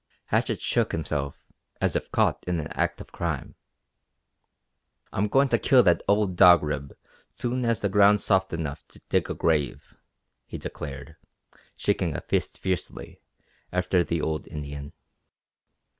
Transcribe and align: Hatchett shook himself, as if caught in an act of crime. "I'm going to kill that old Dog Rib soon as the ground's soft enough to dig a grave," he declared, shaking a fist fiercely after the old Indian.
Hatchett 0.29 0.59
shook 0.61 0.93
himself, 0.93 1.45
as 1.79 1.95
if 1.95 2.11
caught 2.11 2.43
in 2.47 2.59
an 2.59 2.65
act 2.69 2.99
of 3.01 3.11
crime. 3.11 3.53
"I'm 5.13 5.27
going 5.27 5.47
to 5.49 5.59
kill 5.59 5.83
that 5.83 6.01
old 6.07 6.35
Dog 6.35 6.63
Rib 6.63 6.97
soon 7.35 7.63
as 7.65 7.81
the 7.81 7.87
ground's 7.87 8.23
soft 8.23 8.51
enough 8.51 8.83
to 8.87 9.01
dig 9.09 9.29
a 9.29 9.35
grave," 9.35 9.93
he 10.47 10.57
declared, 10.57 11.17
shaking 11.75 12.15
a 12.15 12.21
fist 12.21 12.57
fiercely 12.57 13.21
after 13.71 14.03
the 14.03 14.23
old 14.23 14.47
Indian. 14.47 14.93